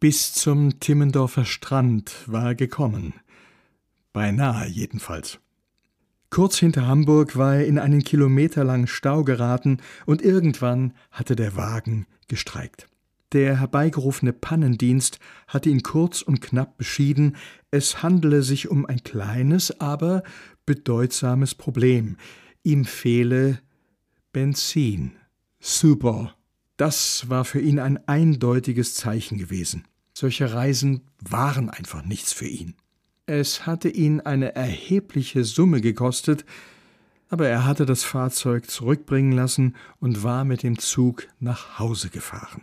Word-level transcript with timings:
Bis 0.00 0.32
zum 0.32 0.80
Timmendorfer 0.80 1.44
Strand 1.44 2.14
war 2.26 2.46
er 2.46 2.54
gekommen. 2.54 3.12
Beinahe 4.14 4.66
jedenfalls. 4.66 5.40
Kurz 6.30 6.56
hinter 6.56 6.86
Hamburg 6.86 7.36
war 7.36 7.56
er 7.56 7.66
in 7.66 7.78
einen 7.78 8.02
kilometerlangen 8.02 8.86
Stau 8.86 9.24
geraten 9.24 9.76
und 10.06 10.22
irgendwann 10.22 10.94
hatte 11.10 11.36
der 11.36 11.54
Wagen 11.54 12.06
gestreikt. 12.28 12.86
Der 13.32 13.60
herbeigerufene 13.60 14.32
Pannendienst 14.32 15.18
hatte 15.46 15.68
ihn 15.68 15.82
kurz 15.82 16.22
und 16.22 16.40
knapp 16.40 16.78
beschieden, 16.78 17.36
es 17.70 18.02
handele 18.02 18.42
sich 18.42 18.70
um 18.70 18.86
ein 18.86 19.04
kleines, 19.04 19.82
aber 19.82 20.22
bedeutsames 20.64 21.54
Problem. 21.54 22.16
Ihm 22.62 22.86
fehle 22.86 23.60
Benzin. 24.32 25.12
Super. 25.60 26.34
Das 26.78 27.28
war 27.28 27.44
für 27.44 27.60
ihn 27.60 27.78
ein 27.78 28.08
eindeutiges 28.08 28.94
Zeichen 28.94 29.36
gewesen. 29.36 29.84
Solche 30.12 30.52
Reisen 30.52 31.02
waren 31.20 31.70
einfach 31.70 32.04
nichts 32.04 32.32
für 32.32 32.46
ihn. 32.46 32.74
Es 33.26 33.66
hatte 33.66 33.88
ihn 33.88 34.20
eine 34.20 34.54
erhebliche 34.56 35.44
Summe 35.44 35.80
gekostet, 35.80 36.44
aber 37.28 37.48
er 37.48 37.64
hatte 37.64 37.86
das 37.86 38.02
Fahrzeug 38.02 38.68
zurückbringen 38.68 39.32
lassen 39.32 39.76
und 40.00 40.24
war 40.24 40.44
mit 40.44 40.62
dem 40.64 40.78
Zug 40.78 41.28
nach 41.38 41.78
Hause 41.78 42.10
gefahren. 42.10 42.62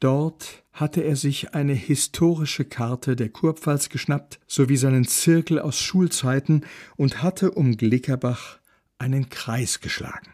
Dort 0.00 0.64
hatte 0.72 1.02
er 1.02 1.14
sich 1.14 1.54
eine 1.54 1.74
historische 1.74 2.64
Karte 2.64 3.14
der 3.14 3.28
Kurpfalz 3.28 3.88
geschnappt, 3.88 4.40
sowie 4.48 4.76
seinen 4.76 5.06
Zirkel 5.06 5.60
aus 5.60 5.78
Schulzeiten 5.78 6.64
und 6.96 7.22
hatte 7.22 7.52
um 7.52 7.76
Glickerbach 7.76 8.58
einen 8.98 9.28
Kreis 9.28 9.80
geschlagen. 9.80 10.32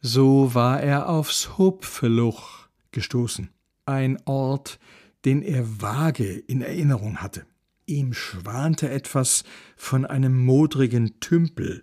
So 0.00 0.54
war 0.54 0.80
er 0.80 1.08
aufs 1.08 1.58
Hopfeluch 1.58 2.68
gestoßen, 2.92 3.48
ein 3.86 4.18
Ort, 4.26 4.78
den 5.28 5.42
er 5.42 5.82
vage 5.82 6.38
in 6.46 6.62
Erinnerung 6.62 7.18
hatte. 7.18 7.44
Ihm 7.84 8.14
schwante 8.14 8.88
etwas 8.88 9.44
von 9.76 10.06
einem 10.06 10.42
modrigen 10.42 11.20
Tümpel 11.20 11.82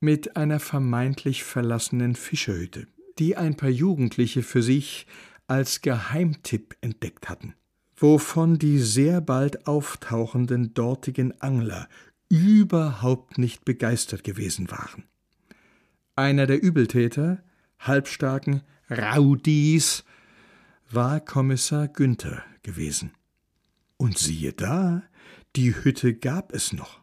mit 0.00 0.36
einer 0.36 0.58
vermeintlich 0.58 1.44
verlassenen 1.44 2.16
Fischerhütte, 2.16 2.88
die 3.20 3.36
ein 3.36 3.56
paar 3.56 3.68
Jugendliche 3.68 4.42
für 4.42 4.64
sich 4.64 5.06
als 5.46 5.80
Geheimtipp 5.82 6.74
entdeckt 6.80 7.28
hatten, 7.28 7.54
wovon 7.94 8.58
die 8.58 8.80
sehr 8.80 9.20
bald 9.20 9.68
auftauchenden 9.68 10.74
dortigen 10.74 11.40
Angler 11.40 11.88
überhaupt 12.28 13.38
nicht 13.38 13.64
begeistert 13.64 14.24
gewesen 14.24 14.72
waren. 14.72 15.04
Einer 16.16 16.48
der 16.48 16.60
Übeltäter, 16.60 17.44
halbstarken 17.78 18.62
Raudis, 18.90 20.02
war 20.90 21.20
Kommissar 21.20 21.86
Günther 21.86 22.42
gewesen. 22.62 23.12
Und 23.96 24.18
siehe 24.18 24.52
da, 24.52 25.02
die 25.56 25.74
Hütte 25.74 26.14
gab 26.14 26.52
es 26.52 26.72
noch. 26.72 27.02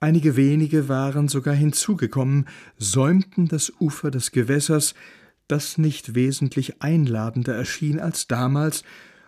Einige 0.00 0.36
wenige 0.36 0.88
waren 0.88 1.28
sogar 1.28 1.54
hinzugekommen, 1.54 2.46
säumten 2.76 3.48
das 3.48 3.72
Ufer 3.80 4.10
des 4.10 4.32
Gewässers, 4.32 4.94
das 5.48 5.78
nicht 5.78 6.14
wesentlich 6.14 6.82
einladender 6.82 7.54
erschien 7.54 8.00
als 8.00 8.26
damals 8.26 8.84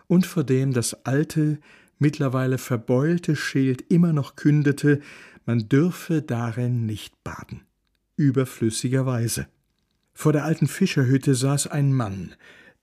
und 0.07 0.27
vor 0.27 0.45
dem 0.45 0.73
das 0.73 1.07
alte, 1.07 1.59
mittlerweile 1.99 2.59
verbeulte 2.59 3.37
Schild 3.37 3.83
immer 3.91 4.13
noch 4.13 4.37
kündete, 4.37 5.01
man 5.47 5.69
dürfe 5.69 6.23
darin 6.23 6.87
nicht 6.87 7.23
baden. 7.25 7.63
Überflüssigerweise. 8.17 9.47
Vor 10.13 10.33
der 10.33 10.45
alten 10.45 10.67
Fischerhütte 10.67 11.35
saß 11.35 11.69
ein 11.69 11.93
Mann, 11.93 12.35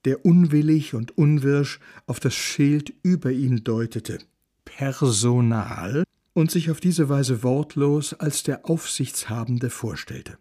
der 0.04 0.24
unwillig 0.24 0.94
und 0.94 1.16
unwirsch 1.16 1.80
auf 2.06 2.20
das 2.20 2.34
Schild 2.34 2.92
über 3.02 3.30
ihn 3.32 3.64
deutete. 3.64 4.18
Personal 4.64 6.04
und 6.32 6.50
sich 6.50 6.70
auf 6.70 6.80
diese 6.80 7.08
Weise 7.08 7.42
wortlos 7.42 8.14
als 8.14 8.42
der 8.42 8.68
Aufsichtshabende 8.68 9.70
vorstellte. 9.70 10.38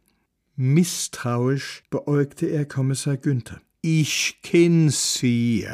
Misstrauisch 0.56 1.84
beäugte 1.90 2.48
er 2.48 2.66
Kommissar 2.66 3.18
Günther. 3.18 3.62
Ich 3.82 4.40
kenn 4.44 4.90
Sie. 4.90 5.68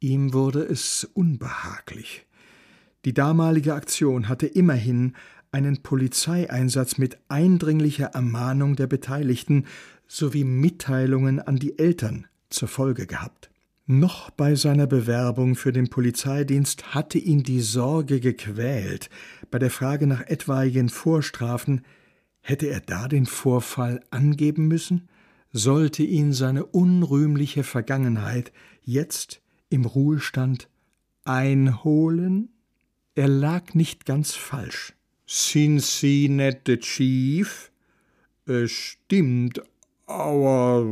Ihm 0.00 0.32
wurde 0.32 0.62
es 0.62 1.04
unbehaglich. 1.14 2.26
Die 3.04 3.14
damalige 3.14 3.74
Aktion 3.74 4.28
hatte 4.28 4.46
immerhin 4.46 5.14
einen 5.52 5.82
Polizeieinsatz 5.82 6.98
mit 6.98 7.18
eindringlicher 7.28 8.06
Ermahnung 8.06 8.76
der 8.76 8.86
Beteiligten 8.86 9.66
sowie 10.06 10.44
Mitteilungen 10.44 11.40
an 11.40 11.56
die 11.56 11.78
Eltern 11.78 12.26
zur 12.50 12.68
Folge 12.68 13.06
gehabt. 13.06 13.50
Noch 13.86 14.30
bei 14.30 14.54
seiner 14.54 14.86
Bewerbung 14.86 15.56
für 15.56 15.72
den 15.72 15.88
Polizeidienst 15.88 16.94
hatte 16.94 17.18
ihn 17.18 17.42
die 17.42 17.60
Sorge 17.60 18.20
gequält, 18.20 19.10
bei 19.50 19.58
der 19.58 19.70
Frage 19.70 20.06
nach 20.06 20.20
etwaigen 20.20 20.88
Vorstrafen 20.88 21.82
Hätte 22.42 22.66
er 22.68 22.80
da 22.80 23.08
den 23.08 23.26
Vorfall 23.26 24.00
angeben 24.10 24.66
müssen? 24.68 25.08
Sollte 25.52 26.02
ihn 26.02 26.32
seine 26.32 26.64
unrühmliche 26.64 27.64
Vergangenheit 27.64 28.52
jetzt 28.82 29.42
im 29.68 29.84
Ruhestand 29.84 30.68
einholen? 31.24 32.50
Er 33.14 33.28
lag 33.28 33.74
nicht 33.74 34.06
ganz 34.06 34.34
falsch. 34.34 34.94
Sind 35.26 35.80
Sie 35.82 36.28
net 36.28 36.66
de 36.66 36.78
Chief? 36.78 37.70
Es 38.46 38.70
stimmt, 38.70 39.62
aber 40.06 40.86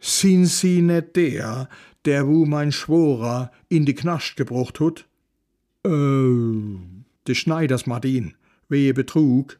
sind 0.00 0.46
Sie 0.46 0.82
net 0.82 1.16
der, 1.16 1.68
der 2.04 2.26
wo 2.26 2.44
mein 2.46 2.72
Schworer 2.72 3.52
in 3.68 3.84
die 3.84 3.94
Knast 3.94 4.36
gebrucht 4.36 4.80
hat? 4.80 5.06
Äh, 5.84 5.90
de 7.26 7.34
Schneiders 7.34 7.86
Martin, 7.86 8.34
wehe 8.68 8.94
Betrug. 8.94 9.58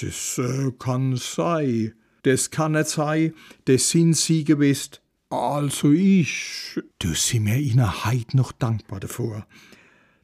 Das 0.00 0.38
äh, 0.38 0.72
kann 0.78 1.16
sei. 1.16 1.94
Das 2.22 2.50
kann 2.50 2.72
nicht 2.72 2.88
sei. 2.88 3.32
Das 3.66 3.90
sind 3.90 4.16
sie 4.16 4.44
gewiss. 4.44 4.90
Also 5.30 5.92
ich. 5.92 6.80
Du 6.98 7.14
sie 7.14 7.40
mir 7.40 7.58
ihner 7.58 8.04
Heid 8.04 8.34
noch 8.34 8.52
dankbar 8.52 9.00
davor. 9.00 9.46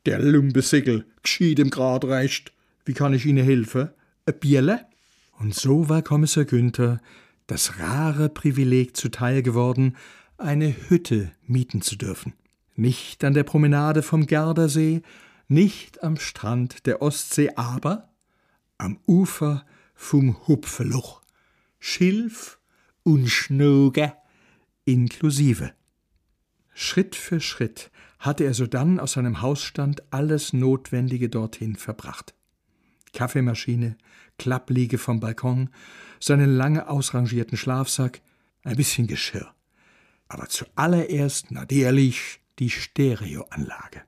Der 0.07 0.19
Lumpesickel, 0.19 1.05
geschieht 1.23 1.59
ihm 1.59 1.71
grad 1.71 2.05
recht. 2.05 2.53
Wie 2.85 2.95
kann 2.95 3.13
ich 3.13 3.27
Ihnen 3.27 3.45
helfen? 3.45 3.91
Ein 4.25 4.39
Bierle? 4.41 4.87
Und 5.39 5.55
so 5.55 5.89
war 5.89 6.03
Kommissar 6.03 6.45
Günther 6.45 7.01
das 7.51 7.81
rare 7.81 8.29
Privileg 8.29 8.97
zuteil 8.97 9.43
geworden, 9.43 9.97
eine 10.39 10.75
Hütte 10.89 11.33
mieten 11.47 11.83
zu 11.83 11.97
dürfen. 11.97 12.35
Nicht 12.77 13.25
an 13.25 13.35
der 13.35 13.43
Promenade 13.43 14.03
vom 14.03 14.27
Gardasee, 14.27 15.03
nicht 15.49 16.03
am 16.05 16.17
Strand 16.17 16.87
der 16.87 17.03
Ostsee, 17.03 17.51
aber 17.57 18.09
am 18.79 18.99
Ufer 19.07 19.67
vom 19.95 20.47
Hupfeluch, 20.47 21.23
Schilf 21.81 22.61
und 23.03 23.29
Schnoge 23.29 24.13
inklusive. 24.85 25.73
Schritt 26.73 27.17
für 27.17 27.41
Schritt 27.41 27.91
hatte 28.21 28.45
er 28.45 28.55
sodann 28.55 29.01
aus 29.01 29.13
seinem 29.13 29.43
Hausstand 29.43 30.03
alles 30.13 30.53
Notwendige 30.53 31.29
dorthin 31.29 31.75
verbracht. 31.75 32.33
Kaffeemaschine, 33.13 33.97
Klappliege 34.39 34.99
vom 34.99 35.21
Balkon, 35.21 35.71
seinen 36.21 36.57
lange 36.57 36.89
ausrangierten 36.89 37.57
Schlafsack, 37.57 38.21
ein 38.63 38.77
bisschen 38.77 39.07
Geschirr. 39.07 39.55
Aber 40.29 40.49
zuallererst 40.49 41.51
natürlich 41.51 42.41
die 42.59 42.71
Stereoanlage. 42.71 44.03